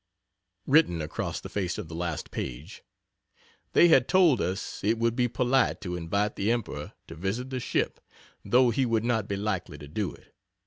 [Written 0.65 0.99
across 0.99 1.39
the 1.41 1.47
face 1.47 1.77
of 1.77 1.87
the 1.87 1.93
last 1.93 2.31
page.] 2.31 2.81
They 3.73 3.89
had 3.89 4.07
told 4.07 4.41
us 4.41 4.83
it 4.83 4.97
would 4.97 5.15
be 5.15 5.27
polite 5.27 5.79
to 5.81 5.95
invite 5.95 6.37
the 6.37 6.51
Emperor 6.51 6.93
to 7.05 7.13
visit 7.13 7.51
the 7.51 7.59
ship, 7.59 7.99
though 8.43 8.71
he 8.71 8.83
would 8.83 9.03
not 9.03 9.27
be 9.27 9.35
likely 9.35 9.77
to 9.77 9.87
do 9.87 10.11
it. 10.11 10.33